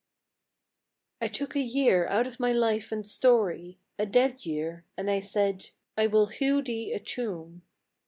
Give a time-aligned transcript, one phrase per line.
[1.21, 5.19] T TOOK a year out of my life and story— A dead year, and I
[5.19, 7.61] said," I will hew thee a tomb